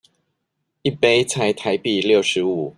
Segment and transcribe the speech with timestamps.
[0.81, 2.69] 一杯才台幣六十五